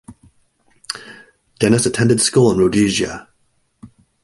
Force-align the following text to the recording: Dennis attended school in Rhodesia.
Dennis 1.61 1.85
attended 1.85 2.21
school 2.21 2.51
in 2.51 2.57
Rhodesia. 2.57 3.29